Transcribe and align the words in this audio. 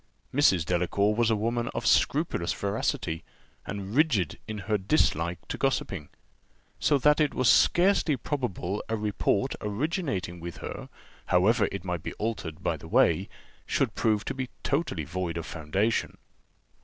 Mrs. 0.33 0.65
Delacour 0.65 1.13
was 1.13 1.29
a 1.29 1.35
woman 1.35 1.67
of 1.75 1.85
scrupulous 1.85 2.51
veracity, 2.53 3.23
and 3.67 3.93
rigid 3.93 4.39
in 4.47 4.57
her 4.65 4.75
dislike 4.79 5.37
to 5.47 5.59
gossiping; 5.59 6.09
so 6.79 6.97
that 6.97 7.19
it 7.19 7.35
was 7.35 7.47
scarcely 7.47 8.17
probable 8.17 8.83
a 8.89 8.97
report 8.97 9.53
originating 9.61 10.39
with 10.39 10.57
her, 10.57 10.89
however 11.27 11.69
it 11.71 11.83
might 11.85 12.01
be 12.01 12.13
altered 12.13 12.63
by 12.63 12.77
the 12.77 12.87
way, 12.87 13.29
should 13.67 13.93
prove 13.93 14.25
to 14.25 14.33
be 14.33 14.49
totally 14.63 15.03
void 15.03 15.37
of 15.37 15.45
foundation. 15.45 16.17